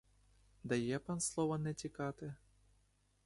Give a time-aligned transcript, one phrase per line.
[0.63, 2.35] Дає пан слово не тікати?